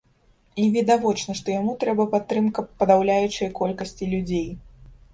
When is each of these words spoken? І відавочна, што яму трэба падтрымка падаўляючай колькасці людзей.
І 0.63 0.63
відавочна, 0.75 1.35
што 1.41 1.53
яму 1.59 1.75
трэба 1.85 2.03
падтрымка 2.15 2.67
падаўляючай 2.83 3.55
колькасці 3.63 4.13
людзей. 4.17 4.47